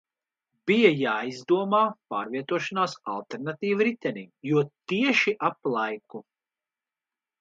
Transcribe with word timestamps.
Bija 0.69 0.91
jāizdomā 0.99 1.81
pārvietošanās 2.13 2.97
alternatīva 3.17 3.87
ritenim, 3.91 4.33
jo 4.53 4.65
tieši 4.93 5.35
ap 5.51 5.75
laiku. 5.77 6.23